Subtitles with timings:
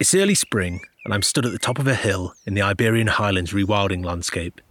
[0.00, 3.08] It's early spring, and I'm stood at the top of a hill in the Iberian
[3.08, 4.62] Highlands rewilding landscape.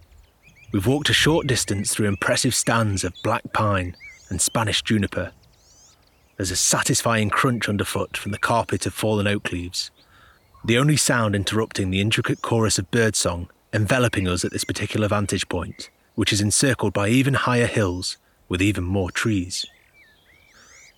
[0.72, 3.96] We've walked a short distance through impressive stands of black pine
[4.28, 5.30] and Spanish juniper.
[6.36, 9.92] There's a satisfying crunch underfoot from the carpet of fallen oak leaves,
[10.64, 15.48] the only sound interrupting the intricate chorus of birdsong enveloping us at this particular vantage
[15.48, 18.16] point, which is encircled by even higher hills
[18.48, 19.64] with even more trees.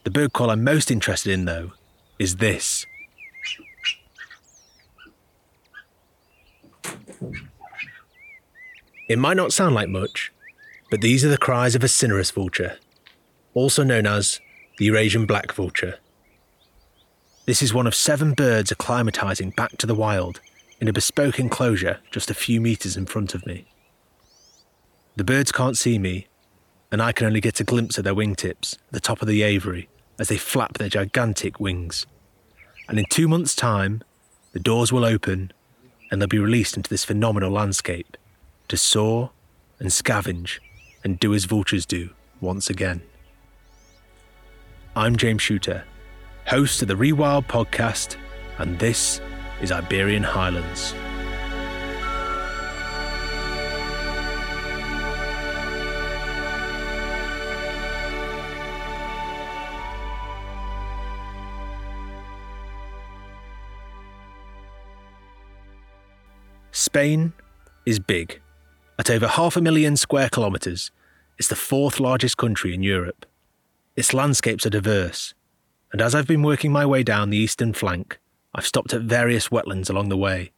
[0.05, 1.73] The bird call I'm most interested in, though,
[2.19, 2.87] is this.
[9.09, 10.33] It might not sound like much,
[10.91, 12.79] but these are the cries of a cinereous vulture,
[13.55, 14.41] also known as
[14.79, 15.99] the Eurasian black vulture.
[17.45, 20.41] This is one of seven birds acclimatizing back to the wild
[20.81, 23.67] in a bespoke enclosure just a few metres in front of me.
[25.17, 26.29] The birds can't see me,
[26.91, 29.43] and I can only get a glimpse of their wingtips at the top of the
[29.43, 32.07] aviary as they flap their gigantic wings.
[32.89, 34.03] And in two months' time,
[34.53, 35.53] the doors will open
[36.13, 38.19] and they'll be released into this phenomenal landscape
[38.69, 39.31] to soar
[39.81, 40.59] and scavenge
[41.03, 43.01] and do as vultures do once again.
[44.95, 45.85] I'm James Shooter,
[46.47, 48.17] host of the Rewild podcast,
[48.59, 49.23] and this
[49.63, 50.95] is Iberian Highlands.
[66.93, 67.33] Spain
[67.87, 68.39] is big.
[68.99, 70.91] At over half a million square kilometres,
[71.39, 73.25] it's the fourth largest country in Europe.
[73.97, 75.33] Its landscapes are diverse,
[75.91, 78.19] and as I've been working my way down the eastern flank,
[78.55, 80.53] I've stopped at various wetlands along the way.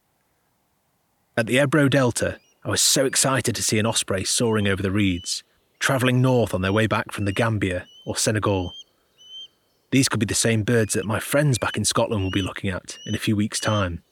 [1.37, 4.91] At the Ebro Delta, I was so excited to see an osprey soaring over the
[4.91, 5.41] reeds,
[5.79, 8.73] travelling north on their way back from the Gambia or Senegal.
[9.91, 12.69] These could be the same birds that my friends back in Scotland will be looking
[12.69, 14.03] at in a few weeks' time.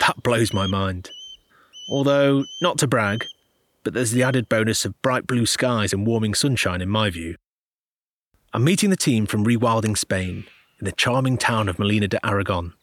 [0.00, 1.10] That blows my mind.
[1.88, 3.24] Although, not to brag,
[3.84, 7.36] but there's the added bonus of bright blue skies and warming sunshine in my view.
[8.52, 10.46] I'm meeting the team from Rewilding Spain
[10.80, 12.74] in the charming town of Molina de Aragon.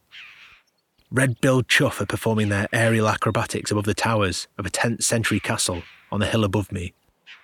[1.12, 5.40] Red billed chough are performing their aerial acrobatics above the towers of a 10th century
[5.40, 6.94] castle on the hill above me,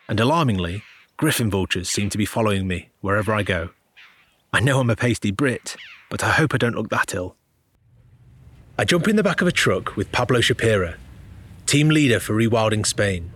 [0.08, 0.84] and alarmingly,
[1.18, 3.72] griffon vultures seem to be following me wherever I go.
[4.54, 5.76] I know I'm a pasty Brit,
[6.10, 7.36] but I hope I don't look that ill.
[8.78, 10.96] I jump in the back of a truck with Pablo Schapira,
[11.70, 13.32] team leader for Rewilding Spain.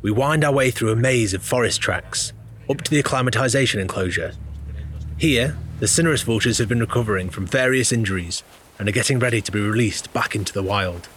[0.00, 2.32] We wind our way through a maze of forest tracks
[2.70, 4.32] up to the acclimatization enclosure.
[5.18, 8.42] Here, the cinereous vultures have been recovering from various injuries
[8.78, 11.10] and are getting ready to be released back into the wild.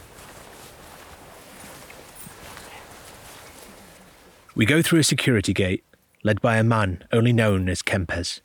[4.54, 5.86] We go through a security gate
[6.26, 8.42] led by a man only known as Kempes.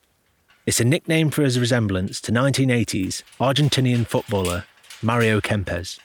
[0.67, 4.67] It's a nickname for his resemblance to 1980s Argentinian footballer
[5.03, 5.99] Mario Kempes.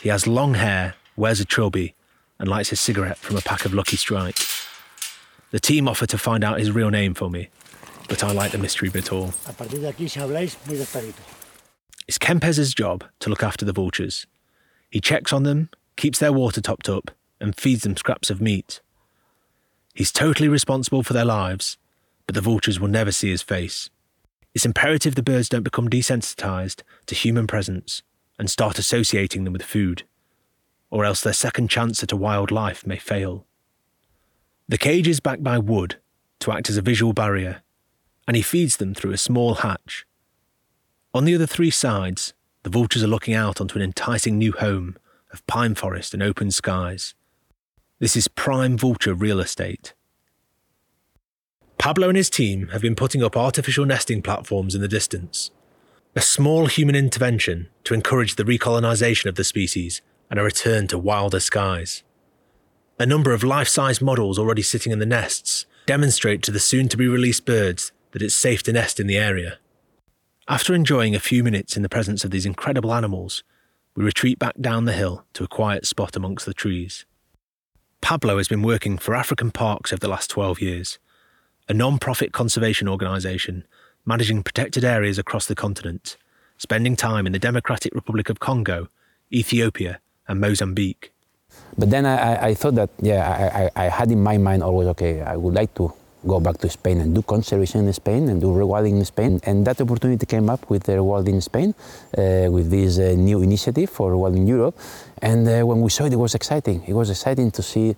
[0.00, 1.94] He has long hair, wears a trilby,
[2.38, 4.38] and lights his cigarette from a pack of Lucky Strike.
[5.50, 7.50] The team offer to find out his real name for me,
[8.08, 9.34] but I like the mystery bit all.
[12.08, 14.26] It's Kempes's job to look after the vultures.
[14.88, 18.80] He checks on them, keeps their water topped up, and feeds them scraps of meat.
[19.94, 21.76] He's totally responsible for their lives,
[22.26, 23.90] but the vultures will never see his face.
[24.54, 28.02] It's imperative the birds don't become desensitized to human presence
[28.40, 30.04] and start associating them with food,
[30.90, 33.44] or else their second chance at a wild life may fail.
[34.66, 35.96] The cage is backed by wood
[36.40, 37.62] to act as a visual barrier,
[38.26, 40.06] and he feeds them through a small hatch.
[41.12, 44.96] On the other three sides, the vultures are looking out onto an enticing new home
[45.32, 47.14] of pine forest and open skies.
[47.98, 49.92] This is prime vulture real estate.
[51.76, 55.50] Pablo and his team have been putting up artificial nesting platforms in the distance.
[56.16, 60.98] A small human intervention to encourage the recolonisation of the species and a return to
[60.98, 62.02] wilder skies.
[62.98, 66.88] A number of life size models already sitting in the nests demonstrate to the soon
[66.88, 69.58] to be released birds that it's safe to nest in the area.
[70.48, 73.44] After enjoying a few minutes in the presence of these incredible animals,
[73.94, 77.06] we retreat back down the hill to a quiet spot amongst the trees.
[78.00, 80.98] Pablo has been working for African Parks over the last 12 years
[81.68, 83.64] a non profit conservation organisation
[84.04, 86.16] managing protected areas across the continent,
[86.58, 88.88] spending time in the Democratic Republic of Congo,
[89.32, 91.12] Ethiopia, and Mozambique.
[91.76, 95.22] But then I, I thought that, yeah, I, I, had in my mind always, okay,
[95.22, 95.92] I would like to
[96.26, 99.40] go back to Spain and do conservation in Spain and do rewilding in Spain.
[99.44, 101.74] And that opportunity came up with the rewilding in Spain,
[102.16, 104.78] uh, with this uh, new initiative for rewilding Europe.
[105.22, 106.84] And uh, when we saw it, it was exciting.
[106.86, 107.96] It was exciting to see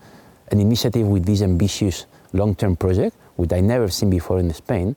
[0.50, 4.96] an initiative with this ambitious long-term project which I never seen before in Spain.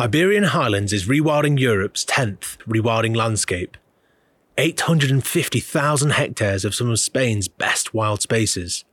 [0.00, 3.76] Iberian Highlands is rewilding Europe's 10th rewilding landscape.
[4.56, 8.86] 850,000 hectares of some of Spain's best wild spaces.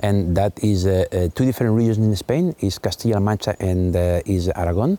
[0.00, 4.20] and that is uh, uh, two different regions in Spain: is Castilla-La Mancha and uh,
[4.26, 4.98] is Aragon.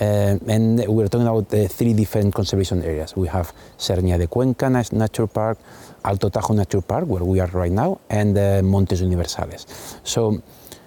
[0.00, 3.14] Uh, and we're talking about uh, three different conservation areas.
[3.16, 5.58] We have Serranía de Cuenca Nat- Nature Park,
[6.04, 9.66] Alto Tajo Nature Park, where we are right now, and uh, Montes Universales.
[10.02, 10.42] So.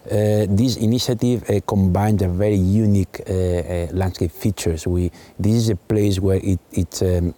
[0.09, 4.87] Uh, this initiative uh, combines a very unique uh, landscape features.
[4.87, 7.35] We, this is a place where it, it um,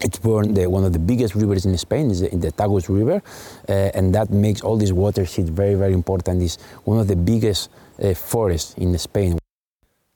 [0.00, 3.20] it's born the, one of the biggest rivers in Spain, is the, the Tagus River,
[3.68, 6.42] uh, and that makes all these watersheds very, very important.
[6.42, 7.68] It's one of the biggest
[8.02, 9.38] uh, forests in Spain.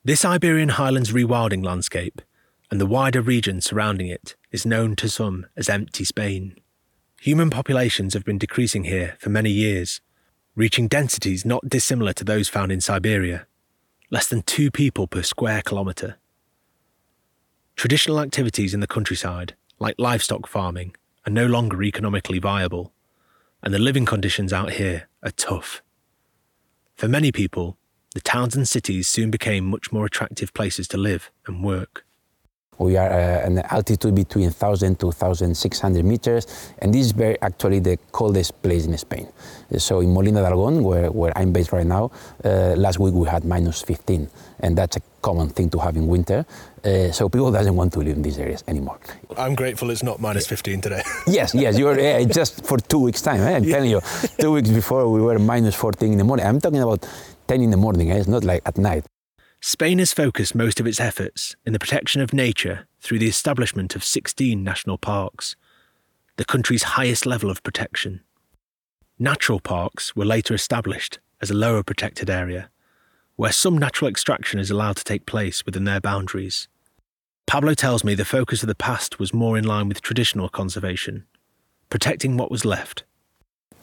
[0.05, 2.23] This Iberian Highlands rewilding landscape
[2.71, 6.57] and the wider region surrounding it is known to some as Empty Spain.
[7.21, 10.01] Human populations have been decreasing here for many years,
[10.55, 13.47] reaching densities not dissimilar to those found in Siberia,
[14.11, 16.19] less than two people per square kilometre.
[17.77, 20.95] Traditional activities in the countryside, like livestock farming,
[21.27, 22.93] are no longer economically viable,
[23.63, 25.83] and the living conditions out here are tough.
[26.95, 27.79] For many people,
[28.15, 32.05] the towns and cities soon became much more attractive places to live and work.
[32.83, 36.47] We are uh, an altitude between 1,000 to 1,600 meters,
[36.81, 39.29] and this is very actually the coldest place in Spain.
[39.79, 42.11] So in Molina de Aragon, where, where I'm based right now,
[42.45, 44.29] uh, last week we had minus 15,
[44.61, 46.45] and that's a common thing to have in winter.
[46.85, 48.99] Uh, so people doesn't want to live in these areas anymore.
[49.39, 51.03] I'm grateful it's not minus 15 today.
[51.29, 53.41] Yes, yes, you're uh, just for two weeks time.
[53.41, 53.57] Eh?
[53.57, 54.01] I'm telling you,
[54.41, 56.45] two weeks before we were minus 14 in the morning.
[56.47, 57.07] I'm talking about
[57.47, 58.11] 10 in the morning.
[58.11, 58.17] Eh?
[58.17, 59.05] It's not like at night.
[59.65, 63.95] Spain has focused most of its efforts in the protection of nature through the establishment
[63.95, 65.55] of 16 national parks,
[66.37, 68.23] the country's highest level of protection.
[69.21, 72.71] Natural parks were later established as a lower protected area,
[73.37, 76.67] where some natural extraction is allowed to take place within their boundaries.
[77.47, 81.25] Pablo tells me the focus of the past was more in line with traditional conservation,
[81.89, 83.05] protecting what was left.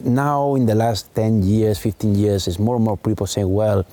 [0.01, 3.85] Now, in the last 10 years, 15 years, it's more and more people saying, well,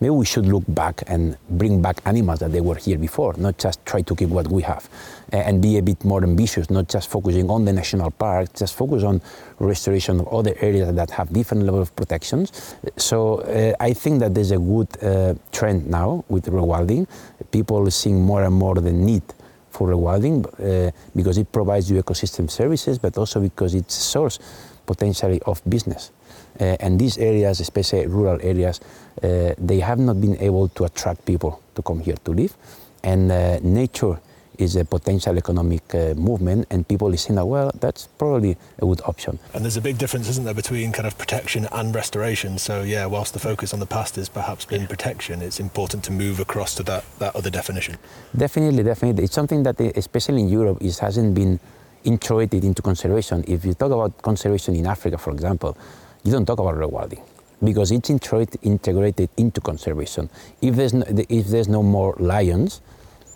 [0.00, 3.58] maybe we should look back and bring back animals that they were here before, not
[3.58, 4.88] just try to keep what we have,
[5.32, 9.02] and be a bit more ambitious, not just focusing on the national park, just focus
[9.02, 9.20] on
[9.58, 12.76] restoration of other areas that have different level of protections.
[12.96, 17.06] So uh, I think that there's a good uh, trend now with rewilding.
[17.50, 19.22] People seeing more and more the need
[19.70, 24.38] for rewilding uh, because it provides you ecosystem services, but also because it's a source
[24.86, 26.10] potentially of business.
[26.60, 28.80] Uh, and these areas, especially rural areas,
[29.22, 32.56] uh, they have not been able to attract people to come here to live.
[33.04, 34.18] And uh, nature
[34.58, 38.84] is a potential economic uh, movement, and people is saying, that, well, that's probably a
[38.84, 39.38] good option.
[39.54, 42.58] And there's a big difference, isn't there, between kind of protection and restoration.
[42.58, 46.12] So, yeah, whilst the focus on the past has perhaps been protection, it's important to
[46.12, 47.98] move across to that, that other definition.
[48.36, 49.24] Definitely, definitely.
[49.24, 51.60] It's something that, uh, especially in Europe, is, hasn't been
[52.02, 53.44] integrated into conservation.
[53.46, 55.76] If you talk about conservation in Africa, for example,
[56.24, 57.22] you don't talk about rewilding
[57.62, 60.30] because it's integrate- integrated into conservation.
[60.60, 62.80] If there's, no, if there's no more lions,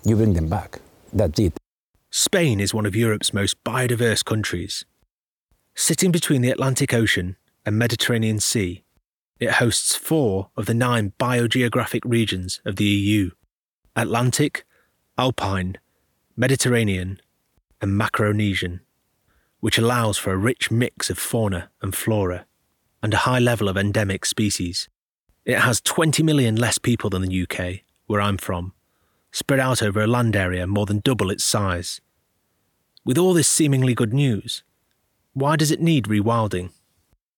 [0.04, 0.80] you bring them back.
[1.12, 1.58] That's it.
[2.10, 4.84] Spain is one of Europe's most biodiverse countries.
[5.74, 8.84] Sitting between the Atlantic Ocean and Mediterranean Sea,
[9.40, 13.30] it hosts four of the nine biogeographic regions of the EU
[13.96, 14.64] Atlantic,
[15.18, 15.76] Alpine,
[16.36, 17.20] Mediterranean,
[17.80, 18.80] and Macaronesian,
[19.60, 22.46] which allows for a rich mix of fauna and flora
[23.02, 24.88] and a high level of endemic species.
[25.44, 28.72] It has 20 million less people than the UK, where I'm from,
[29.32, 32.00] spread out over a land area more than double its size.
[33.04, 34.62] With all this seemingly good news,
[35.34, 36.70] why does it need rewilding?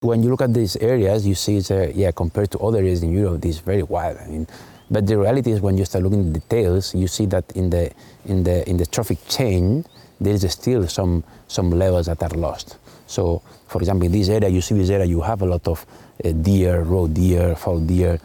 [0.00, 3.02] When you look at these areas, you see it's, uh, yeah, compared to other areas
[3.02, 4.18] in Europe, this is very wild.
[4.18, 4.46] I mean,
[4.90, 7.70] but the reality is when you start looking at the details, you see that in
[7.70, 7.90] the,
[8.26, 9.86] in the, in the trophic chain,
[10.20, 12.76] there is still some, some levels that are lost.
[13.06, 15.84] So, for example, in this area, you see this area, you have a lot of
[16.24, 18.18] uh, deer, roe deer, fallow deer,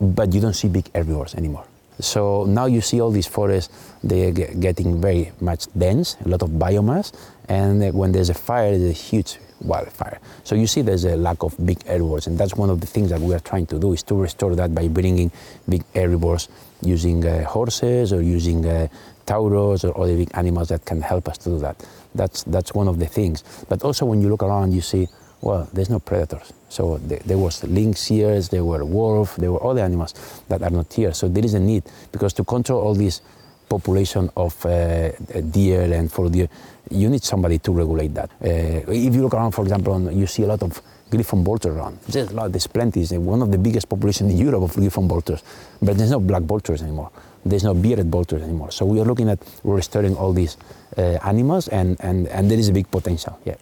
[0.00, 1.64] but you don't see big herbivores anymore.
[2.00, 6.42] So now you see all these forests, they are getting very much dense, a lot
[6.42, 7.12] of biomass,
[7.48, 10.18] and uh, when there's a fire, there's a huge wildfire.
[10.42, 13.10] So you see there's a lack of big herbivores, and that's one of the things
[13.10, 15.30] that we are trying to do is to restore that by bringing
[15.68, 16.48] big herbivores
[16.82, 18.88] using uh, horses or using uh,
[19.26, 21.76] tauros or other big animals that can help us to do that.
[22.14, 23.42] That's, that's one of the things.
[23.68, 25.08] But also when you look around, you see,
[25.40, 26.52] well, there's no predators.
[26.68, 30.14] So th- there was lynx here, there were wolf, there were other animals
[30.48, 31.12] that are not here.
[31.12, 33.20] So there is a need because to control all this
[33.68, 35.10] population of uh,
[35.50, 36.48] deer and for deer,
[36.90, 38.30] you need somebody to regulate that.
[38.42, 41.98] Uh, if you look around, for example, you see a lot of griffon vultures around.
[42.08, 43.02] There's a lot, there's plenty.
[43.02, 45.42] It's one of the biggest populations in Europe of griffon vultures,
[45.80, 47.10] but there's no black vultures anymore.
[47.44, 48.70] There's no bearded vultures anymore.
[48.70, 50.56] So we are looking at restoring all these
[50.96, 53.38] uh, animals, and, and, and there is a big potential.
[53.44, 53.56] Yeah.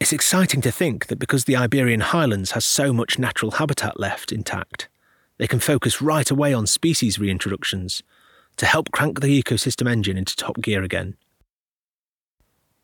[0.00, 4.30] It's exciting to think that because the Iberian Highlands has so much natural habitat left
[4.30, 4.88] intact,
[5.38, 8.02] they can focus right away on species reintroductions
[8.56, 11.16] to help crank the ecosystem engine into top gear again.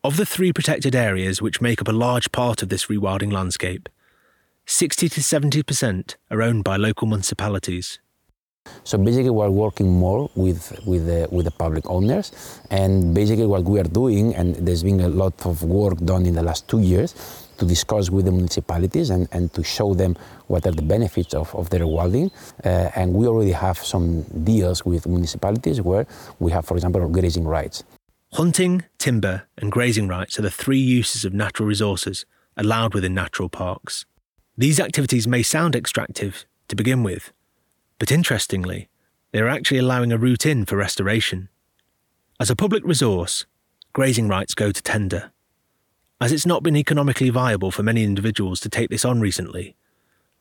[0.02, 3.88] Of the three protected areas which make up a large part of this rewilding landscape,
[4.66, 8.00] 60 to 70% are owned by local municipalities.
[8.84, 12.32] So basically, we're working more with with the, with the public owners,
[12.70, 16.34] and basically what we are doing, and there's been a lot of work done in
[16.34, 17.14] the last two years
[17.58, 20.16] to discuss with the municipalities and, and to show them
[20.48, 22.30] what are the benefits of, of the rewilding.
[22.64, 26.06] Uh, and we already have some deals with municipalities where
[26.40, 27.84] we have, for example, grazing rights.
[28.32, 33.48] Hunting, timber, and grazing rights are the three uses of natural resources allowed within natural
[33.48, 34.04] parks.
[34.58, 37.32] These activities may sound extractive to begin with,
[37.98, 38.88] but interestingly,
[39.32, 41.48] they are actually allowing a route in for restoration.
[42.38, 43.46] As a public resource,
[43.92, 45.32] grazing rights go to tender.
[46.20, 49.76] As it's not been economically viable for many individuals to take this on recently,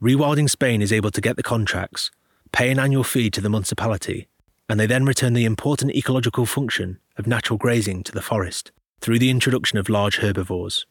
[0.02, 2.12] Rewilding Spain is able to get the contracts,
[2.52, 4.28] pay an annual fee to the municipality,
[4.68, 9.20] and they then return the important ecological function of natural grazing to the forest through
[9.20, 10.86] the introduction of large herbivores.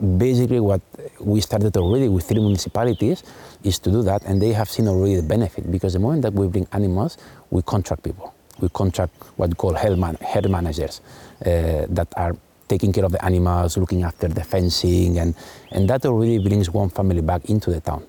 [0.00, 0.82] Basically, what
[1.20, 3.22] we started already with three municipalities
[3.62, 6.32] is to do that, and they have seen already the benefit because the moment that
[6.32, 7.16] we bring animals,
[7.50, 8.34] we contract people.
[8.60, 10.18] We contract what we call health, man-
[10.50, 11.00] managers
[11.40, 12.36] uh, that are
[12.68, 15.34] taking care of the animals, looking after the fencing, and,
[15.70, 18.04] and that already brings one family back into the town.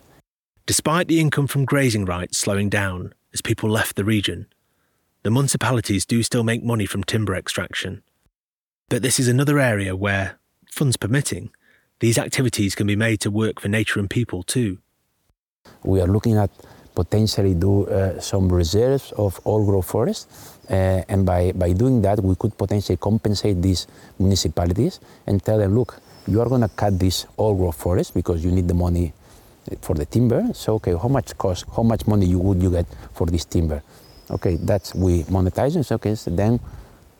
[0.65, 4.47] Despite the income from grazing rights slowing down as people left the region,
[5.21, 8.01] the municipalities do still make money from timber extraction.
[8.89, 10.39] But this is another area where,
[10.71, 11.51] funds permitting,
[11.99, 14.79] these activities can be made to work for nature and people too.
[15.83, 16.51] We are looking at
[16.93, 20.29] potentially do uh, some reserves of old growth forest,
[20.69, 23.87] uh, and by, by doing that, we could potentially compensate these
[24.17, 28.43] municipalities and tell them, look, you are going to cut this old growth forest because
[28.43, 29.13] you need the money
[29.81, 30.49] for the timber.
[30.53, 33.83] So, okay, how much cost, how much money you would you get for this timber?
[34.31, 35.83] Okay, that's we monetize it.
[35.83, 36.59] So, okay, so then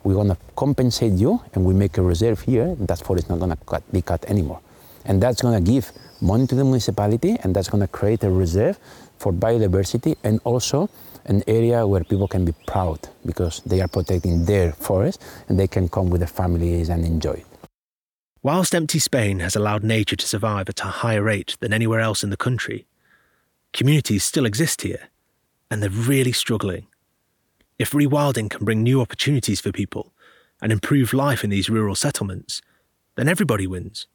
[0.03, 2.75] we're going to compensate you and we make a reserve here.
[2.79, 4.61] That forest not going to be cut anymore.
[5.05, 8.29] And that's going to give money to the municipality and that's going to create a
[8.29, 8.79] reserve
[9.17, 10.89] for biodiversity and also
[11.25, 15.67] an area where people can be proud because they are protecting their forest and they
[15.67, 17.45] can come with their families and enjoy it.
[18.43, 22.23] Whilst Empty Spain has allowed nature to survive at a higher rate than anywhere else
[22.23, 22.85] in the country,
[23.73, 25.09] communities still exist here,
[25.71, 26.85] and they're really struggling.
[27.79, 30.13] If rewilding can bring new opportunities for people
[30.61, 32.61] and improve life in these rural settlements,
[33.15, 34.05] then everybody wins.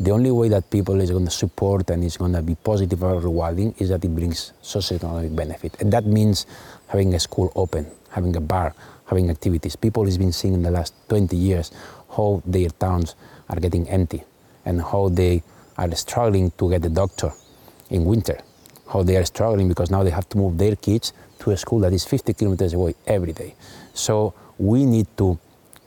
[0.00, 3.00] The only way that people is going to support and is going to be positive
[3.00, 5.80] about rewilding is that it brings socioeconomic benefit.
[5.80, 6.46] And that means
[6.88, 8.74] having a school open, having a bar,
[9.06, 9.76] having activities.
[9.76, 11.70] People has been seeing in the last 20 years
[12.16, 13.14] how their towns
[13.48, 14.24] are getting empty
[14.64, 15.44] and how they
[15.78, 17.30] are struggling to get a doctor
[17.88, 18.40] in winter,
[18.92, 21.78] how they are struggling because now they have to move their kids to a school
[21.78, 23.54] that is 50 kilometers away every day.
[23.94, 25.38] So we need to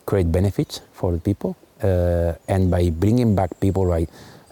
[0.05, 4.07] create benefits for the people and by bringing back people, by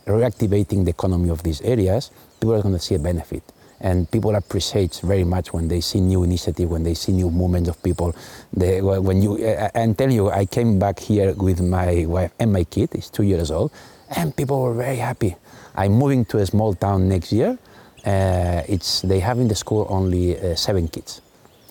[0.06, 3.44] reactivating the economy of these areas, people are going to see a benefit.
[3.82, 7.70] And people appreciate very much when they see new initiative, when they see new movements
[7.70, 8.16] of people.
[8.54, 12.64] They, when you, I'm telling you, I came back here with my wife and my
[12.64, 13.72] kid, he's two years old,
[14.16, 15.36] and people were very happy.
[15.76, 17.58] I'm moving to a small town next year.
[18.06, 21.22] Uh, it's they have in the school only uh, seven kids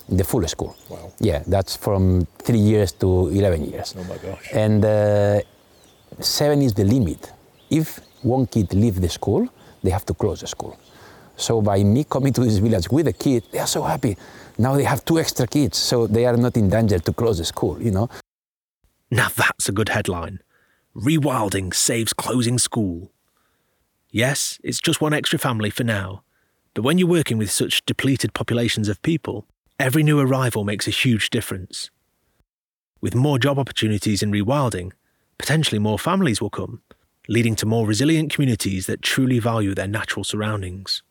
[0.09, 0.75] the full school.
[0.89, 1.11] Wow.
[1.19, 3.95] Yeah, that's from three years to 11 years.
[3.97, 4.49] Oh my gosh.
[4.53, 5.41] And uh,
[6.19, 7.31] seven is the limit.
[7.69, 9.47] If one kid leaves the school,
[9.83, 10.77] they have to close the school.
[11.37, 14.15] So by me coming to this village with a kid, they are so happy.
[14.57, 17.45] Now they have two extra kids, so they are not in danger to close the
[17.45, 18.09] school, you know.
[19.11, 20.39] Now that's a good headline.
[20.95, 23.11] Rewilding saves closing school.
[24.09, 26.23] Yes, it's just one extra family for now,
[26.73, 29.45] but when you're working with such depleted populations of people,
[29.79, 31.89] every new arrival makes a huge difference.
[33.01, 34.91] With more job opportunities in rewilding,
[35.37, 36.81] potentially more families will come,
[37.27, 41.03] leading to more resilient communities that truly value their natural surroundings.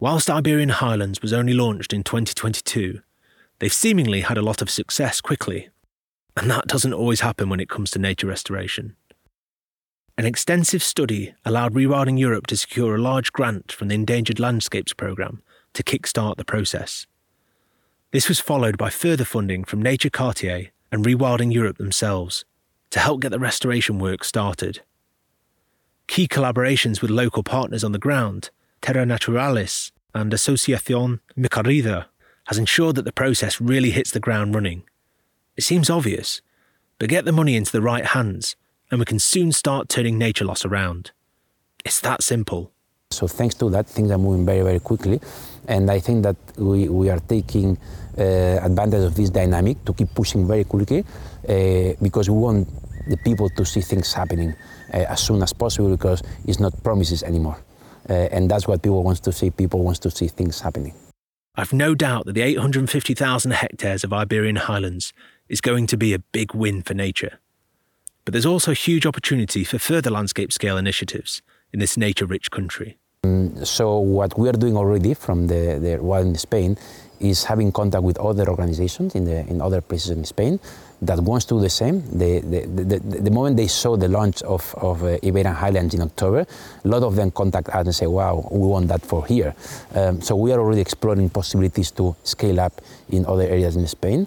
[0.00, 3.00] Whilst Iberian Highlands was only launched in 2022,
[3.58, 5.70] they've seemingly had a lot of success quickly,
[6.36, 8.96] and that doesn't always happen when it comes to nature restoration.
[10.18, 14.92] An extensive study allowed Rewilding Europe to secure a large grant from the Endangered Landscapes
[14.92, 15.42] Programme
[15.72, 17.06] to kickstart the process.
[18.14, 22.44] This was followed by further funding from Nature Cartier and Rewilding Europe themselves
[22.90, 24.82] to help get the restoration work started.
[26.06, 32.04] Key collaborations with local partners on the ground, Terra Naturalis and Asociación Micorriza,
[32.46, 34.84] has ensured that the process really hits the ground running.
[35.56, 36.40] It seems obvious,
[37.00, 38.54] But get the money into the right hands,
[38.92, 41.10] and we can soon start turning nature loss around.
[41.84, 42.70] It's that simple.
[43.10, 45.20] So thanks to that, things are moving very, very quickly.
[45.68, 47.78] And I think that we, we are taking
[48.18, 48.22] uh,
[48.62, 51.04] advantage of this dynamic to keep pushing very quickly
[51.48, 52.68] uh, because we want
[53.08, 54.54] the people to see things happening
[54.92, 57.58] uh, as soon as possible because it's not promises anymore.
[58.08, 59.50] Uh, and that's what people want to see.
[59.50, 60.94] People want to see things happening.
[61.56, 65.12] I've no doubt that the 850,000 hectares of Iberian highlands
[65.48, 67.38] is going to be a big win for nature.
[68.24, 71.42] But there's also huge opportunity for further landscape scale initiatives
[71.72, 72.98] in this nature rich country.
[73.24, 76.76] Mm, so, what we are doing already from the, the Wild in Spain
[77.20, 80.60] is having contact with other organizations in, the, in other places in Spain
[81.00, 82.02] that wants to do the same.
[82.18, 86.46] The, the moment they saw the launch of, of uh, Iberian Highlands in October,
[86.84, 89.54] a lot of them contact us and say, wow, we want that for here.
[89.94, 94.26] Um, so we are already exploring possibilities to scale up in other areas in Spain.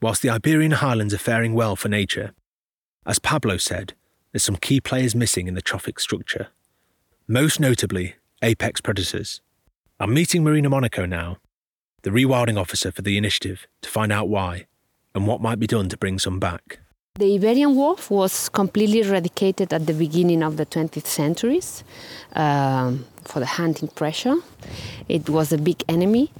[0.00, 2.34] Whilst the Iberian Highlands are faring well for nature,
[3.04, 3.94] as Pablo said,
[4.30, 6.48] there's some key players missing in the trophic structure.
[7.28, 9.40] Most notably, apex predators.
[10.00, 11.38] I'm meeting Marina Monaco now,
[12.02, 14.66] the rewilding officer for the initiative, to find out why
[15.14, 16.80] and what might be done to bring some back.
[17.18, 21.84] The Iberian wolf was completely eradicated at the beginning of the 20th centuries
[22.32, 24.36] um, for the hunting pressure.
[25.10, 26.30] It was a big enemy.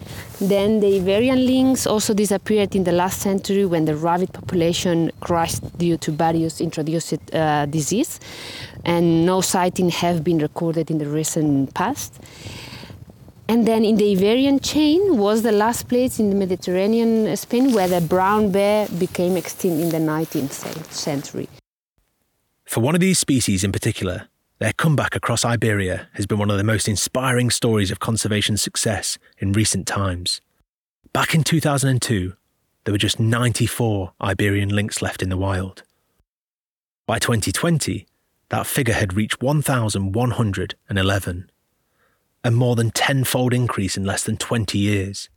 [0.40, 5.76] Then the Iberian lynx also disappeared in the last century when the rabbit population crashed
[5.76, 8.18] due to various introduced uh, disease,
[8.86, 12.14] and no sighting have been recorded in the recent past.
[13.48, 17.88] And then in the Iberian chain was the last place in the Mediterranean Spain where
[17.88, 21.48] the brown bear became extinct in the 19th century.
[22.64, 26.56] For one of these species in particular, their comeback across Iberia has been one of
[26.56, 30.40] the most inspiring stories of conservation success in recent times.
[31.12, 32.32] Back in 2002,
[32.84, 35.82] there were just 94 Iberian lynx left in the wild.
[37.06, 38.06] By 2020,
[38.48, 41.51] that figure had reached 1,111
[42.44, 45.28] a more than tenfold increase in less than 20 years.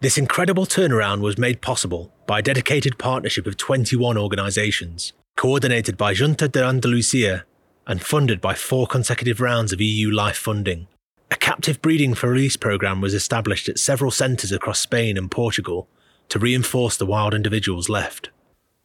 [0.00, 6.14] This incredible turnaround was made possible by a dedicated partnership of 21 organisations, coordinated by
[6.14, 7.44] Junta de Andalucia
[7.86, 10.86] and funded by four consecutive rounds of EU life funding.
[11.30, 15.88] A captive breeding for release programme was established at several centres across Spain and Portugal
[16.28, 18.30] to reinforce the wild individuals left.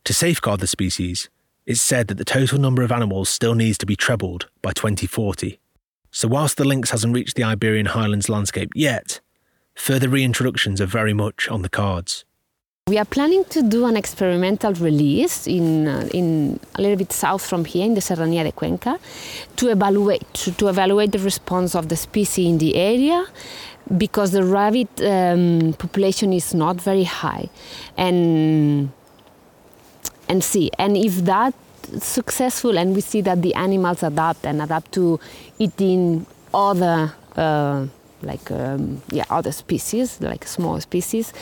[0.05, 1.29] To safeguard the species,
[1.65, 5.60] it's said that the total number of animals still needs to be trebled by 2040.
[6.15, 9.19] So, whilst the lynx hasn't reached the Iberian Highlands landscape yet,
[9.75, 12.23] further reintroductions are very much on the cards.
[12.88, 17.45] We are planning to do an experimental release in, uh, in a little bit south
[17.45, 18.97] from here in the Serranía de Cuenca
[19.58, 23.25] to evaluate to, to evaluate the response of the species in the area
[23.97, 27.49] because the rabbit um, population is not very high
[27.97, 28.89] and
[30.30, 31.54] and see and if that
[32.03, 35.19] successful and we see that the animals adapt and adapt to
[35.60, 37.86] eating other uh,
[38.21, 41.34] like um, yeah other species like small species.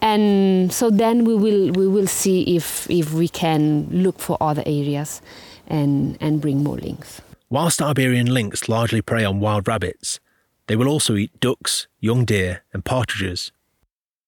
[0.00, 4.62] And so then we will we will see if if we can look for other
[4.66, 5.22] areas
[5.66, 7.20] and and bring more lynx.
[7.50, 10.20] Whilst iberian lynx largely prey on wild rabbits
[10.66, 13.52] they will also eat ducks young deer and partridges.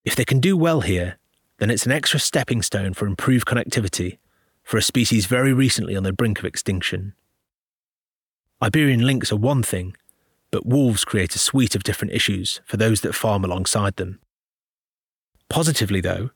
[0.04, 1.18] If they can do well here
[1.58, 4.18] then it's an extra stepping stone for improved connectivity
[4.70, 7.12] for a species very recently on the brink of extinction.
[8.62, 9.96] Iberian lynx are one thing,
[10.52, 14.20] but wolves create a suite of different issues for those that farm alongside them.
[15.48, 16.30] Positively, though,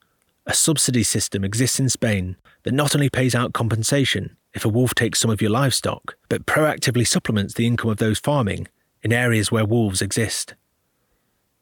[0.46, 4.96] a subsidy system exists in Spain that not only pays out compensation if a wolf
[4.96, 8.66] takes some of your livestock, but proactively supplements the income of those farming
[9.04, 10.56] in areas where wolves exist.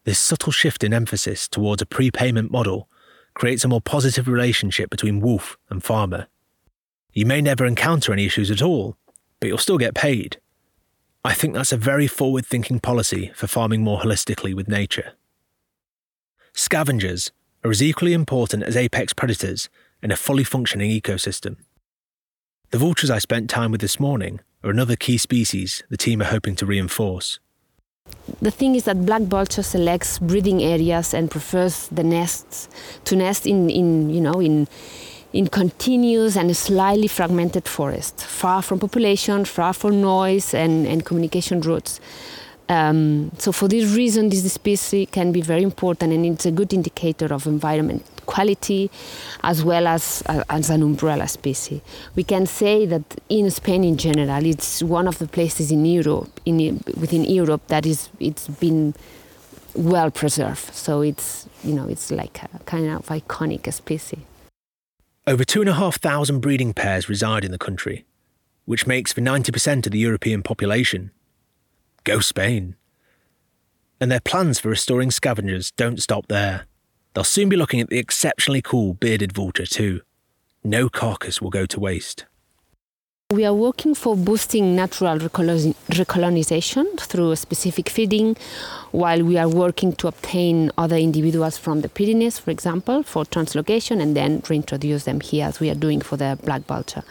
[0.05, 2.89] This subtle shift in emphasis towards a prepayment model
[3.35, 6.25] creates a more positive relationship between wolf and farmer.
[7.13, 8.97] You may never encounter any issues at all,
[9.39, 10.39] but you'll still get paid.
[11.23, 15.13] I think that's a very forward thinking policy for farming more holistically with nature.
[16.53, 17.31] Scavengers
[17.63, 19.69] are as equally important as apex predators
[20.01, 21.57] in a fully functioning ecosystem.
[22.71, 26.25] The vultures I spent time with this morning are another key species the team are
[26.25, 27.39] hoping to reinforce.
[28.41, 32.67] The thing is that black vulture selects breeding areas and prefers the nests
[33.05, 34.67] to nest in, in you know in
[35.33, 41.59] in continuous and slightly fragmented forest, far from population, far from noise and, and communication
[41.61, 41.99] routes.
[42.69, 46.71] Um, so for this reason, this species can be very important and it's a good
[46.71, 48.89] indicator of environment quality
[49.43, 51.81] as well as, uh, as an umbrella species.
[52.15, 56.39] We can say that in Spain in general, it's one of the places in Europe,
[56.45, 58.93] in, within Europe, that is, it's been
[59.75, 60.73] well preserved.
[60.73, 64.19] So it's, you know, it's like a kind of iconic species.
[65.25, 68.05] Over 2,500 breeding pairs reside in the country,
[68.65, 71.11] which makes for 90% of the European population.
[72.03, 72.75] Go Spain!
[74.01, 76.65] And their plans for restoring scavengers don't stop there.
[77.13, 80.01] They'll soon be looking at the exceptionally cool bearded vulture too.
[80.61, 82.25] No carcass will go to waste.
[83.33, 88.37] We are working for boosting natural recolonization through specific feeding,
[88.91, 93.99] while we are working to obtain other individuals from the Pyrenees, for example, for translocation
[93.99, 97.03] and then reintroduce them here, as we are doing for the black vulture.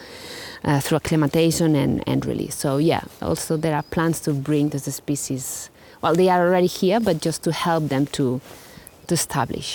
[0.62, 2.54] Uh, through acclimatization and, and release.
[2.54, 5.70] So, yeah, also there are plans to bring the species,
[6.02, 8.40] well, they are already here, but just to help them to,
[9.08, 9.74] to establish.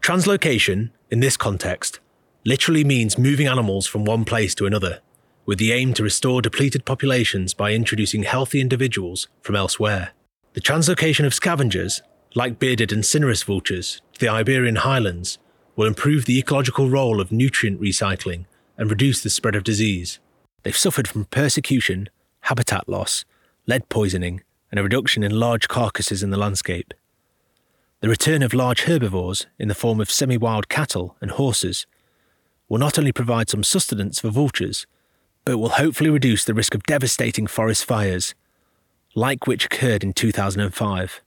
[0.00, 1.98] Translocation, in this context,
[2.44, 5.00] literally means moving animals from one place to another
[5.44, 10.12] with the aim to restore depleted populations by introducing healthy individuals from elsewhere.
[10.54, 12.02] The translocation of scavengers,
[12.34, 15.38] like bearded and cinereous vultures, to the Iberian highlands
[15.76, 18.44] will improve the ecological role of nutrient recycling
[18.76, 20.18] and reduce the spread of disease.
[20.62, 22.08] They've suffered from persecution,
[22.42, 23.24] habitat loss,
[23.66, 26.94] lead poisoning, and a reduction in large carcasses in the landscape.
[28.00, 31.86] The return of large herbivores in the form of semi wild cattle and horses
[32.68, 34.86] will not only provide some sustenance for vultures,
[35.44, 38.34] but will hopefully reduce the risk of devastating forest fires,
[39.14, 41.20] like which occurred in 2005.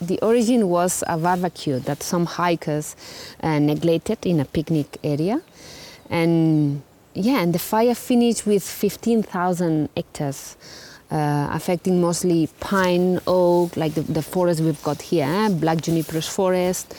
[0.00, 2.96] The origin was a barbecue that some hikers
[3.42, 5.40] uh, neglected in a picnic area.
[6.10, 6.82] And
[7.14, 10.56] yeah, and the fire finished with 15,000 hectares,
[11.12, 15.48] uh, affecting mostly pine, oak, like the, the forest we've got here, eh?
[15.50, 16.92] black juniperous forest,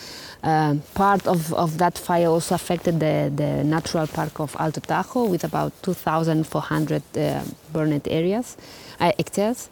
[0.45, 5.27] um, part of, of that fire also affected the, the natural park of Alto Tajo
[5.27, 8.55] with about 2,400 uh, burned areas,
[8.99, 9.69] uh, hectares.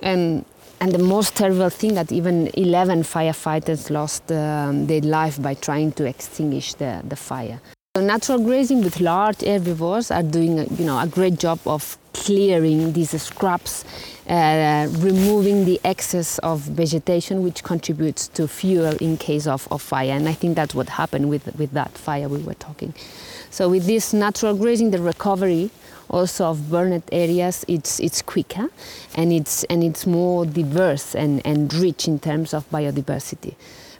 [0.00, 0.46] And,
[0.80, 5.92] and the most terrible thing that even 11 firefighters lost um, their life by trying
[5.92, 7.60] to extinguish the, the fire.
[7.98, 12.92] So natural grazing with large herbivores are doing you know, a great job of clearing
[12.92, 13.84] these scrubs
[14.28, 20.12] uh, removing the excess of vegetation which contributes to fuel in case of, of fire.
[20.12, 22.94] And I think that's what happened with, with that fire we were talking.
[23.50, 25.70] So with this natural grazing, the recovery
[26.08, 28.68] also of burned areas, it's, it's quicker
[29.16, 33.56] and it's, and it's more diverse and, and rich in terms of biodiversity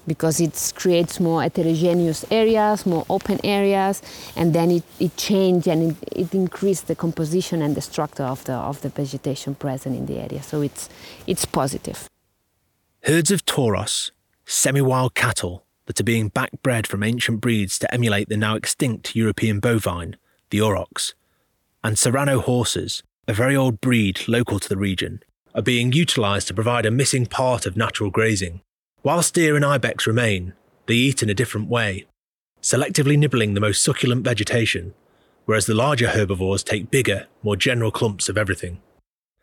[0.08, 4.02] because it creates more heterogeneous areas, more open areas,
[4.34, 8.42] and then it, it changes and it, it increases the composition and the structure of
[8.44, 10.42] the, of the vegetation present in the area.
[10.42, 10.88] So it's,
[11.26, 12.08] it's positive.
[13.04, 14.10] Herds of tauros,
[14.44, 19.14] semi wild cattle that are being backbred from ancient breeds to emulate the now extinct
[19.14, 20.16] European bovine,
[20.50, 21.14] the aurochs,
[21.84, 25.22] and Serrano horses, a very old breed local to the region,
[25.54, 28.60] are being utilised to provide a missing part of natural grazing.
[29.02, 30.54] Whilst deer and ibex remain,
[30.86, 32.06] they eat in a different way,
[32.60, 34.92] selectively nibbling the most succulent vegetation,
[35.44, 38.80] whereas the larger herbivores take bigger, more general clumps of everything.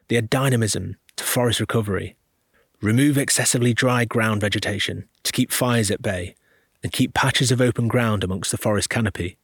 [0.07, 2.15] They add dynamism to forest recovery,
[2.81, 6.35] remove excessively dry ground vegetation to keep fires at bay,
[6.83, 9.37] and keep patches of open ground amongst the forest canopy.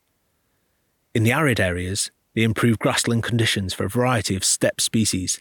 [1.15, 5.39] In the arid areas, they improve grassland conditions for a variety of steppe species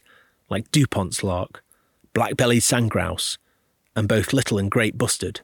[0.49, 1.63] like Dupont's lark,
[2.13, 3.37] black-bellied sandgrouse,
[3.95, 5.41] and both little and great bustard.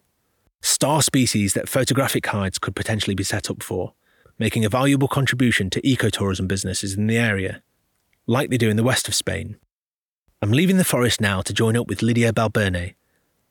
[0.62, 3.94] Star species that photographic hides could potentially be set up for,
[4.40, 7.62] making a valuable contribution to ecotourism businesses in the area,
[8.26, 9.58] like they do in the west of Spain.
[10.42, 12.96] I'm leaving the forest now to join up with Lydia Balberne,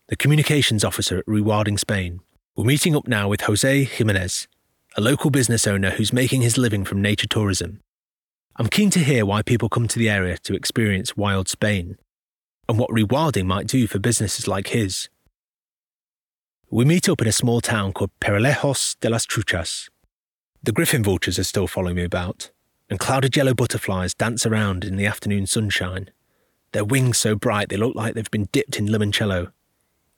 [0.09, 2.21] the communications officer at Rewilding Spain.
[2.55, 4.47] We're meeting up now with Jose Jimenez,
[4.97, 7.81] a local business owner who's making his living from nature tourism.
[8.57, 11.99] I'm keen to hear why people come to the area to experience wild Spain
[12.69, 15.09] and what rewilding might do for businesses like his.
[16.71, 19.89] We meet up in a small town called Peralejos de las Truchas.
[20.63, 22.51] The griffon vultures are still following me about,
[22.91, 26.11] and clouded yellow butterflies dance around in the afternoon sunshine.
[26.73, 29.53] Their wings so bright they look like they've been dipped in limoncello.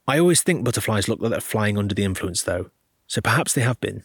[0.06, 2.70] I always think butterflies look like they're flying under the influence, though,
[3.06, 4.04] so perhaps they have been.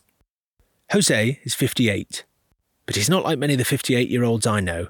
[0.92, 2.26] Jose is 58,
[2.86, 4.90] but he's not like many of the 58 year olds I know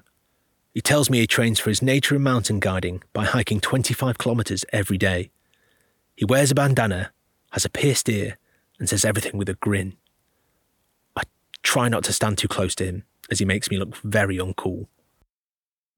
[0.74, 4.66] he tells me he trains for his nature and mountain guiding by hiking 25 kilometres
[4.74, 5.30] every day.
[6.16, 7.12] He wears a bandana,
[7.52, 8.38] has a pierced ear,
[8.80, 9.96] and says everything with a grin.
[11.16, 11.24] I
[11.62, 14.88] try not to stand too close to him, as he makes me look very uncool.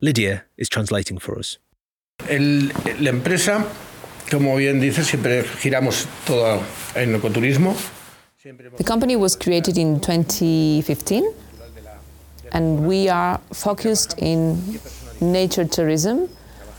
[0.02, 1.58] Lydia is translating for us.
[2.28, 2.68] El,
[3.00, 3.66] la empresa,
[4.30, 6.62] como bien dice, siempre giramos todo
[6.96, 7.76] en ecoturismo.
[8.78, 11.34] The company was created in 2015
[12.56, 14.80] and we are focused in
[15.20, 16.30] nature tourism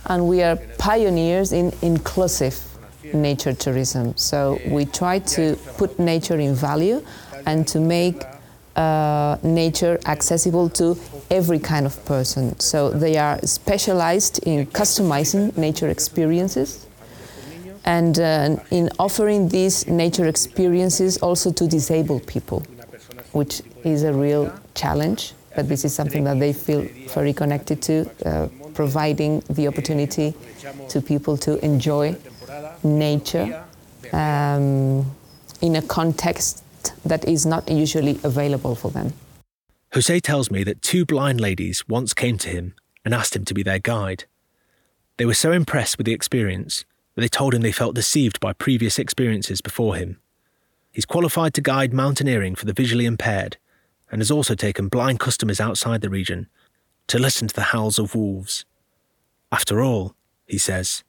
[0.07, 2.59] and we are pioneers in inclusive
[3.13, 4.17] nature tourism.
[4.17, 7.05] So we try to put nature in value
[7.45, 8.23] and to make
[8.75, 10.99] uh, nature accessible to
[11.31, 12.59] every kind of person.
[12.59, 16.87] So they are specialized in customizing nature experiences
[17.85, 22.61] and uh, in offering these nature experiences also to disabled people,
[23.33, 25.35] which is a real challenge.
[25.57, 30.35] But this is something that they feel very connected to, uh, providing the opportunity
[30.91, 32.15] to people to enjoy
[32.85, 33.65] nature
[34.13, 35.11] um,
[35.63, 36.63] in a context
[37.05, 39.15] that is not usually available for them.
[39.95, 43.55] Jose tells me that two blind ladies once came to him and asked him to
[43.55, 44.25] be their guide.
[45.17, 48.53] They were so impressed with the experience that they told him they felt deceived by
[48.53, 50.19] previous experiences before him.
[50.93, 53.57] He's qualified to guide mountaineering for the visually impaired
[54.11, 56.49] and has also taken blind customers outside the region
[57.09, 58.65] to listen to the howls of wolves.
[59.53, 60.15] After all,
[60.47, 61.05] he says,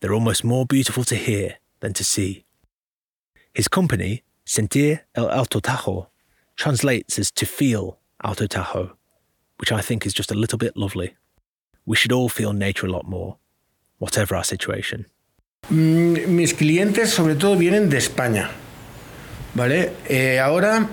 [0.00, 2.44] they're almost more beautiful to hear than to see.
[3.52, 6.08] His company, Sentir el Alto Tajo,
[6.56, 8.92] translates as to feel Alto Tajo,
[9.58, 11.16] which I think is just a little bit lovely.
[11.86, 13.38] We should all feel nature a lot more,
[13.98, 15.06] whatever our situation.
[15.70, 18.50] Mm, mis clientes sobre todo vienen de España,
[19.54, 19.92] ¿vale?
[20.08, 20.88] Eh, ahora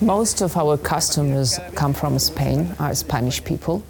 [0.00, 3.82] Most of our customers come from Spain, are Spanish people.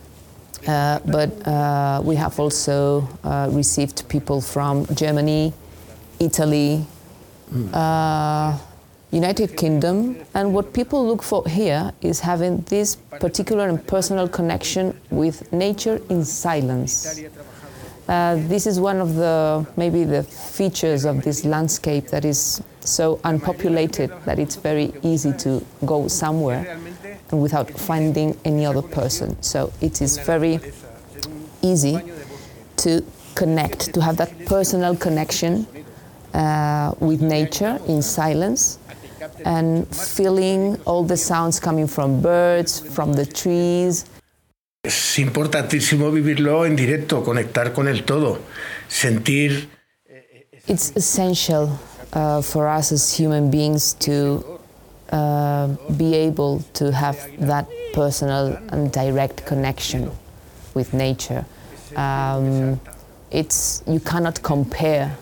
[0.67, 5.53] Uh, but uh, we have also uh, received people from Germany,
[6.19, 6.85] Italy,
[7.73, 8.59] uh,
[9.13, 10.17] United Kingdom.
[10.35, 16.01] And what people look for here is having this particular and personal connection with nature
[16.11, 17.23] in silence.
[18.11, 23.21] Uh, this is one of the maybe the features of this landscape that is so
[23.23, 26.77] unpopulated that it's very easy to go somewhere
[27.31, 29.41] without finding any other person.
[29.41, 30.59] So it is very
[31.63, 32.01] easy
[32.79, 33.05] to
[33.37, 35.69] connect, to have that personal connection
[36.35, 38.81] uh, with nature in silence
[39.45, 44.05] and feeling all the sounds coming from birds, from the trees,
[44.83, 48.39] es importantísimo vivirlo en directo, conectar con el todo,
[48.89, 49.69] sentir
[50.67, 51.69] It's essential
[52.13, 54.45] uh, for us as human beings to
[55.11, 60.11] uh, be able to have that personal and direct connection
[60.75, 61.45] with nature.
[61.97, 62.81] Um,
[63.31, 65.17] it's you cannot compare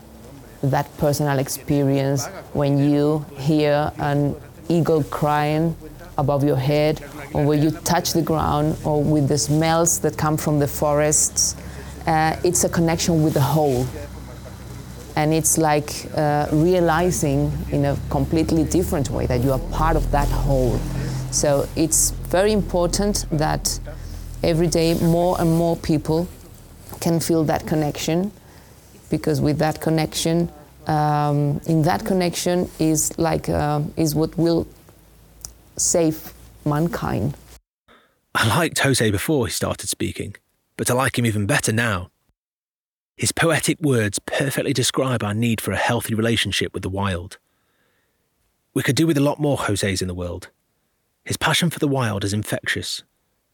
[0.62, 4.34] that personal experience when you hear an
[4.68, 5.74] eagle crying
[6.18, 7.00] above your head,
[7.32, 11.56] or where you touch the ground, or with the smells that come from the forests.
[12.06, 13.86] Uh, it's a connection with the whole
[15.18, 20.08] and it's like uh, realizing in a completely different way that you are part of
[20.12, 20.78] that whole.
[21.32, 23.80] So it's very important that
[24.44, 26.28] every day more and more people
[27.00, 28.30] can feel that connection,
[29.10, 30.52] because with that connection,
[30.86, 34.68] um, in that connection is like uh, is what will
[35.76, 36.32] save
[36.68, 37.36] mankind.
[38.34, 40.36] I liked Jose before he started speaking,
[40.76, 42.10] but I like him even better now.
[43.16, 47.38] His poetic words perfectly describe our need for a healthy relationship with the wild.
[48.74, 50.50] We could do with a lot more Jose's in the world.
[51.24, 53.02] His passion for the wild is infectious,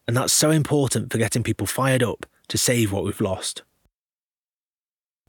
[0.07, 3.63] and that's so important for getting people fired up to save what we've lost.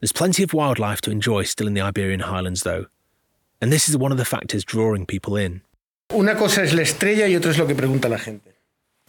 [0.00, 2.86] There's plenty of wildlife to enjoy still in the Iberian Highlands, though,
[3.60, 5.62] and this is one of the factors drawing people in.
[6.14, 8.54] Una cosa es la estrella y otra es lo que pregunta la gente.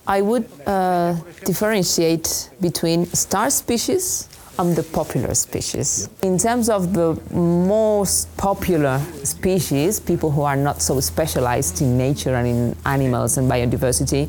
[0.08, 6.10] I would uh, differentiate between star species and the popular species.
[6.24, 12.36] In terms of the most popular species, people who are not so specialized in nature
[12.36, 14.28] and in animals and biodiversity,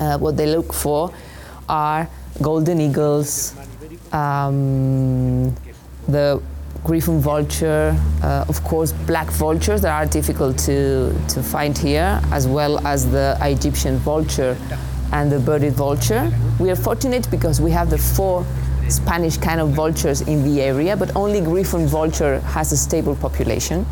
[0.00, 1.12] uh, what they look for
[1.68, 2.08] are
[2.42, 3.54] golden eagles,
[4.12, 5.54] um,
[6.08, 6.42] the
[6.84, 12.46] griffon vulture, uh, of course, black vultures that are difficult to, to find here, as
[12.46, 14.56] well as the Egyptian vulture
[15.12, 16.30] and the bearded vulture.
[16.60, 18.44] We are fortunate because we have the four
[18.88, 23.86] Spanish kind of vultures in the area, but only griffon vulture has a stable population.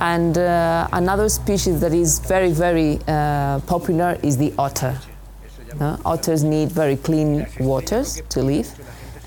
[0.00, 4.98] And uh, another species that is very, very uh, popular is the otter.
[5.78, 8.68] Uh, otters need very clean waters to live,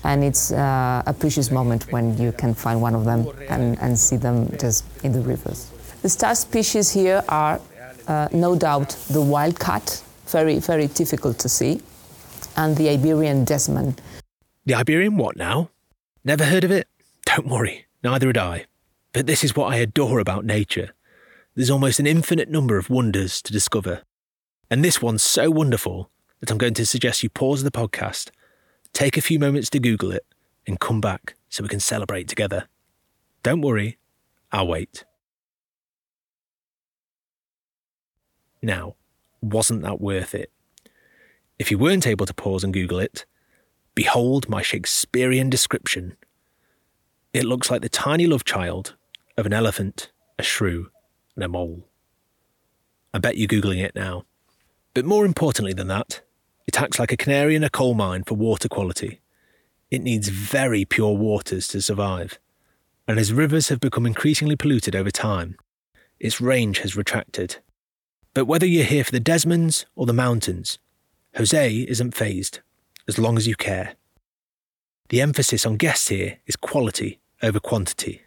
[0.06, 3.98] and it's uh, a precious moment when you can find one of them and, and
[3.98, 5.70] see them just in the rivers.
[6.02, 7.60] The star species here are
[8.06, 11.82] uh, no doubt the wildcat, very, very difficult to see,
[12.56, 13.98] and the Iberian desman.
[14.64, 15.70] The Iberian what now?
[16.24, 16.86] Never heard of it?
[17.24, 18.66] Don't worry, neither had I.
[19.12, 20.90] But this is what I adore about nature.
[21.56, 24.02] There's almost an infinite number of wonders to discover.
[24.70, 28.30] And this one's so wonderful that I'm going to suggest you pause the podcast,
[28.96, 30.24] take a few moments to Google it,
[30.66, 32.66] and come back so we can celebrate together.
[33.42, 33.98] Don't worry,
[34.50, 35.04] I'll wait.
[38.62, 38.94] Now,
[39.42, 40.50] wasn't that worth it?
[41.58, 43.26] If you weren't able to pause and Google it,
[43.94, 46.16] behold my Shakespearean description.
[47.34, 48.96] It looks like the tiny love child
[49.36, 50.90] of an elephant, a shrew,
[51.34, 51.86] and a mole.
[53.12, 54.24] I bet you're Googling it now.
[54.94, 56.22] But more importantly than that,
[56.66, 59.20] it acts like a canary in a coal mine for water quality.
[59.90, 62.38] It needs very pure waters to survive.
[63.06, 65.56] And as rivers have become increasingly polluted over time,
[66.18, 67.56] its range has retracted.
[68.34, 70.78] But whether you're here for the desmans or the mountains,
[71.36, 72.60] Jose isn't phased,
[73.06, 73.94] as long as you care.
[75.08, 78.22] The emphasis on guests here is quality over quantity.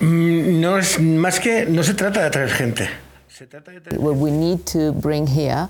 [0.00, 2.88] Mm, No es más que, no se trata de atraer gente.
[3.32, 5.68] Se trata de traer What we need to bring here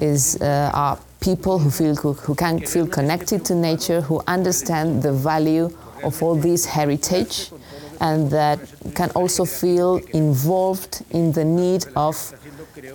[0.00, 5.00] is uh, are people who feel who, who can feel connected to nature, who understand
[5.02, 5.70] the value
[6.02, 7.52] of all this heritage,
[8.00, 8.58] and that
[8.96, 12.34] can also feel involved in the need of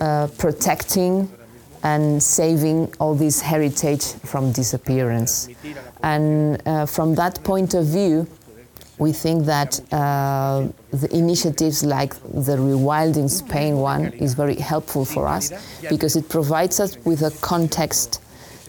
[0.00, 1.30] uh, protecting
[1.82, 5.48] and saving all this heritage from disappearance.
[6.02, 8.26] And uh, from that point of view,
[8.98, 15.26] we think that uh, the initiatives like the Rewilding Spain one is very helpful for
[15.26, 15.52] us
[15.88, 18.22] because it provides us with a context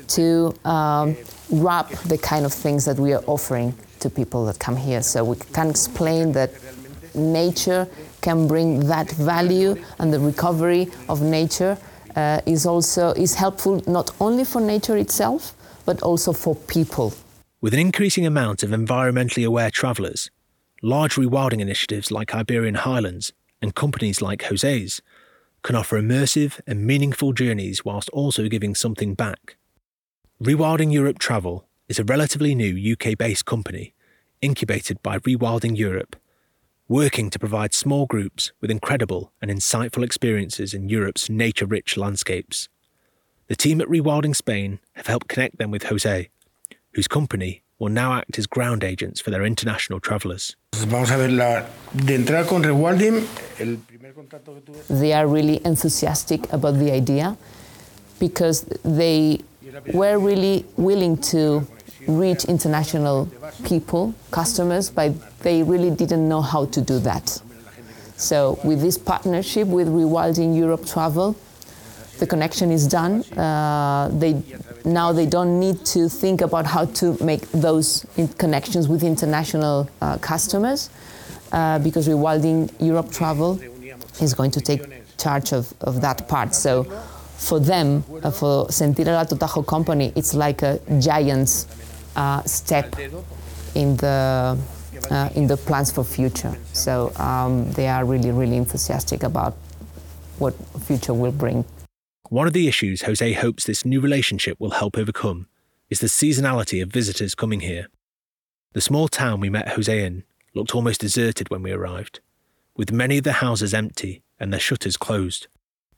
[0.09, 1.15] to um,
[1.49, 5.01] wrap the kind of things that we are offering to people that come here.
[5.01, 6.51] So we can explain that
[7.15, 7.87] nature
[8.21, 11.77] can bring that value and the recovery of nature
[12.15, 15.53] uh, is also is helpful not only for nature itself
[15.85, 17.13] but also for people.
[17.59, 20.29] With an increasing amount of environmentally aware travellers,
[20.83, 25.01] large rewilding initiatives like Iberian Highlands and companies like Jose's
[25.63, 29.57] can offer immersive and meaningful journeys whilst also giving something back.
[30.39, 33.95] Rewilding Europe Travel is a relatively new UK based company
[34.39, 36.15] incubated by Rewilding Europe,
[36.87, 42.69] working to provide small groups with incredible and insightful experiences in Europe's nature rich landscapes.
[43.47, 46.29] The team at Rewilding Spain have helped connect them with Jose,
[46.93, 50.55] whose company will now act as ground agents for their international travellers.
[50.75, 53.25] Vamos a ver la de entrada con Rewilding.
[53.59, 54.99] El primer contacto que tuve.
[54.99, 57.37] they are really enthusiastic about the idea
[58.19, 59.39] because they
[59.93, 61.67] were really willing to
[62.07, 63.29] reach international
[63.65, 67.41] people, customers, but they really didn't know how to do that.
[68.15, 71.35] So, with this partnership with Rewilding Europe Travel,
[72.19, 73.23] the connection is done.
[73.37, 74.41] Uh, they
[74.85, 78.05] now they don't need to think about how to make those
[78.37, 80.89] connections with international uh, customers
[81.51, 83.59] uh, because Rewilding Europe Travel
[84.21, 84.81] is going to take
[85.17, 86.55] charge of, of that part.
[86.55, 86.83] So
[87.37, 91.65] for them, uh, for Sentir Alto Tajo company, it's like a giant
[92.15, 92.95] uh, step
[93.75, 94.57] in the
[95.11, 96.57] uh, in the plans for future.
[96.73, 99.53] So um, they are really, really enthusiastic about
[100.39, 101.63] what future will bring.
[102.29, 105.47] One of the issues Jose hopes this new relationship will help overcome
[105.89, 107.87] is the seasonality of visitors coming here.
[108.73, 112.19] The small town we met Jose in looked almost deserted when we arrived,
[112.75, 115.47] with many of the houses empty and their shutters closed.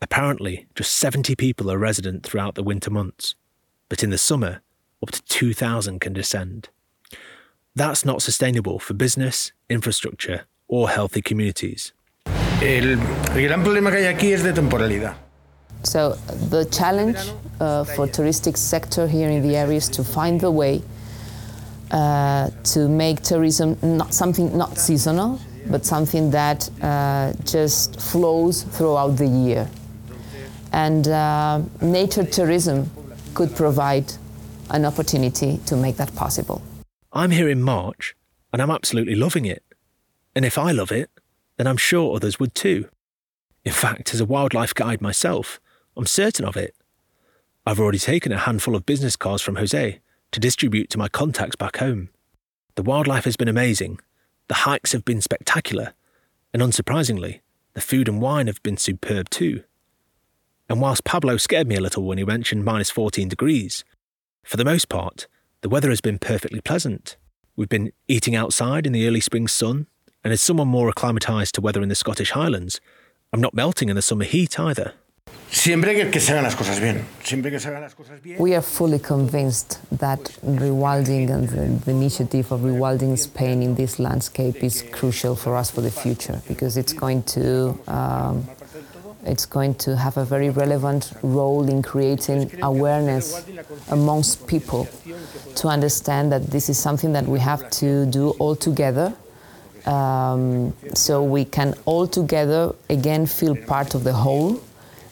[0.03, 3.33] Apparently, just 70 people are resident throughout the winter months,
[3.89, 4.61] but in the summer,
[5.01, 6.69] up to 2,000 can descend.
[7.75, 11.91] That's not sustainable for business, infrastructure, or healthy communities.
[12.61, 12.97] El,
[13.33, 15.28] gran problema que hay aquí es de temporalidad.
[15.83, 16.11] So
[16.49, 17.17] the challenge
[17.59, 20.81] uh, for touristic sector here in the area is to find the way
[21.91, 29.17] uh, to make tourism not something not seasonal, but something that uh, just flows throughout
[29.17, 29.69] the year.
[30.71, 32.91] And uh, nature tourism
[33.33, 34.13] could provide
[34.69, 36.61] an opportunity to make that possible.
[37.11, 38.15] I'm here in March
[38.53, 39.63] and I'm absolutely loving it.
[40.35, 41.09] And if I love it,
[41.57, 42.87] then I'm sure others would too.
[43.65, 45.59] In fact, as a wildlife guide myself,
[45.99, 46.73] I'm certain of it.
[47.65, 49.99] I've already taken a handful of business cards from Jose
[50.31, 52.07] to distribute to my contacts back home.
[52.75, 53.99] The wildlife has been amazing,
[54.47, 55.93] the hikes have been spectacular,
[56.53, 57.41] and unsurprisingly,
[57.73, 59.63] the food and wine have been superb too.
[60.69, 63.83] And whilst Pablo scared me a little when he mentioned minus 14 degrees,
[64.45, 65.27] for the most part,
[65.59, 67.17] the weather has been perfectly pleasant.
[67.57, 69.87] We've been eating outside in the early spring sun,
[70.23, 72.79] and as someone more acclimatised to weather in the Scottish Highlands,
[73.33, 74.93] I'm not melting in the summer heat either.
[75.51, 77.05] Siempre que, se hagan las cosas bien.
[77.23, 78.37] Siempre que se hagan las cosas bien.
[78.39, 83.99] We are fully convinced that rewilding and the, the initiative of rewilding Spain in this
[83.99, 88.47] landscape is crucial for us for the future because it's going to um,
[89.25, 93.45] it's going to have a very relevant role in creating awareness
[93.89, 94.87] amongst people
[95.55, 99.13] to understand that this is something that we have to do all together
[99.85, 104.61] um, so we can all together again feel part of the whole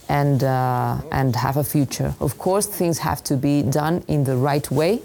[0.09, 2.15] and, uh, and have a future.
[2.19, 5.01] Of course, things have to be done in the right way.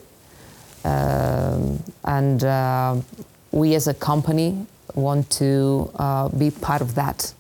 [0.85, 2.97] Um, and uh,
[3.51, 7.33] we as a company want to uh, be part of that,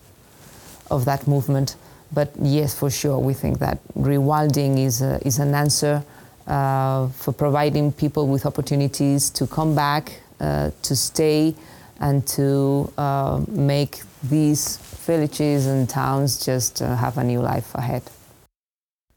[0.90, 1.76] of that movement.
[2.12, 6.04] But yes, for sure, we think that rewilding is, a, is an answer
[6.46, 11.54] uh, for providing people with opportunities to come back, uh, to stay,
[12.00, 18.03] and to uh, make these villages and towns just uh, have a new life ahead.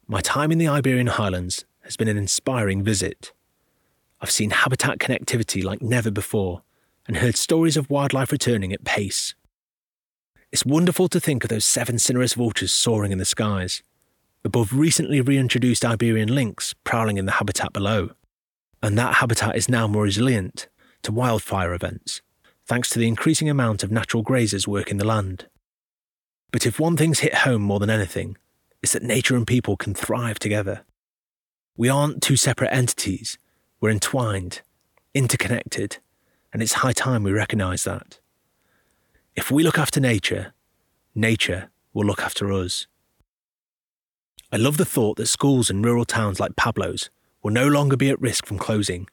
[0.08, 3.32] My time in the Iberian Highlands has been an inspiring visit.
[4.22, 6.62] I've seen habitat connectivity like never before
[7.08, 9.36] and heard stories of wildlife returning at pace.
[10.52, 13.84] It's wonderful to think of those seven cinereous vultures soaring in the skies,
[14.44, 18.12] above recently reintroduced Iberian lynx prowling in the habitat below.
[18.82, 20.70] And that habitat is now more resilient
[21.04, 22.22] to wildfire events,
[22.66, 25.48] thanks to the increasing amount of natural grazers working the land.
[26.56, 28.38] But if one thing's hit home more than anything,
[28.82, 30.86] it's that nature and people can thrive together.
[31.76, 33.38] We aren't two separate entities,
[33.82, 34.62] we're entwined,
[35.14, 35.98] interconnected,
[36.54, 38.20] and it's high time we recognise that.
[39.36, 40.54] If we look after nature,
[41.14, 42.88] nature will look after us.
[44.50, 47.10] I love the thought that schools in rural towns like Pablo's
[47.44, 49.10] will no longer be at risk from closing,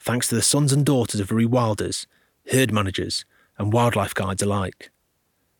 [0.00, 2.06] thanks to the sons and daughters of rewilders,
[2.52, 3.26] herd managers,
[3.58, 4.90] and wildlife guides alike.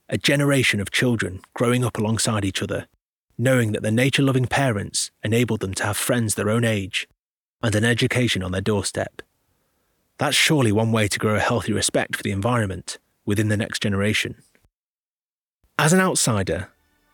[0.08, 2.86] A generation of children growing up alongside each other,
[3.36, 7.08] knowing that their nature loving parents enabled them to have friends their own age
[7.62, 9.22] and an education on their doorstep.
[10.18, 13.82] That's surely one way to grow a healthy respect for the environment within the next
[13.82, 14.36] generation.
[15.78, 16.68] As an outsider,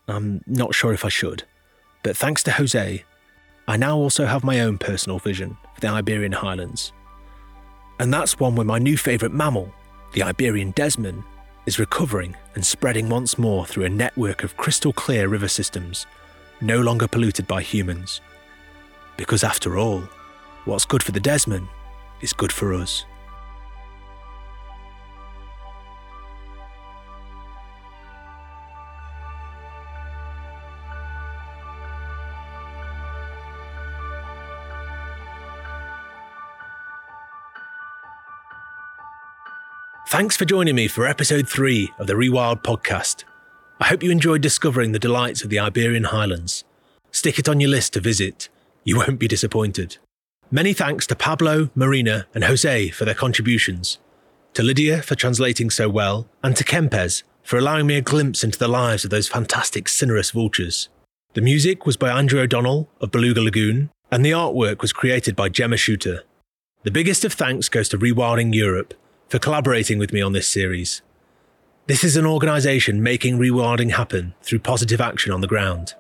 [0.07, 1.45] I'm not sure if I should,
[2.03, 3.05] but thanks to Jose,
[3.67, 6.93] I now also have my own personal vision for the Iberian Highlands.
[7.99, 9.73] And that's one where my new favourite mammal,
[10.13, 11.25] the Iberian desman,
[11.67, 16.07] is recovering and spreading once more through a network of crystal clear river systems,
[16.61, 18.21] no longer polluted by humans.
[19.17, 20.03] Because after all,
[20.65, 21.69] what's good for the desman
[22.21, 23.05] is good for us.
[40.13, 43.25] Thanks for joining me for episode 3 of the Rewild podcast.
[43.81, 46.65] I hope you enjoyed discovering the delights of the Iberian Highlands.
[47.11, 48.51] Stick it on your list to visit.
[48.85, 49.97] You won't be disappointed.
[50.51, 54.01] Many thanks to Pablo, Marina, and Jose for their contributions,
[54.53, 58.59] to Lydia for translating so well, and to Kempes for allowing me a glimpse into
[58.59, 60.91] the lives of those fantastic cinereous vultures.
[61.33, 65.49] The music was by Andrew O'Donnell of Beluga Lagoon, and the artwork was created by
[65.49, 66.25] Gemma Shooter.
[66.83, 68.93] The biggest of thanks goes to Rewilding Europe
[69.33, 71.01] for collaborating with me on this series.
[71.87, 75.95] This is an organisation making rewilding happen through positive action on the ground.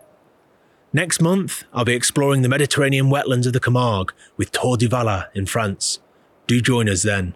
[0.93, 5.28] Next month, I'll be exploring the Mediterranean wetlands of the Camargue with Tour du Valat
[5.35, 5.99] in France.
[6.47, 7.33] Do join us then.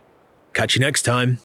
[0.53, 1.35] Catch you next time.